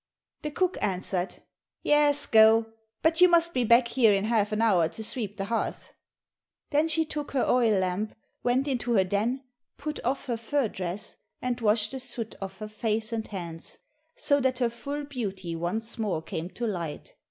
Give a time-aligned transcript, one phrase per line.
[0.41, 1.43] The cook answered,
[1.83, 5.45] "Yes, go, but you must be back here in half an hour to sweep the
[5.45, 5.91] hearth."
[6.71, 9.43] Then she took her oil lamp, went into her den,
[9.77, 13.77] put off her fur dress, and washed the soot off her face and hands,
[14.15, 17.13] so that her full beauty once more came to light.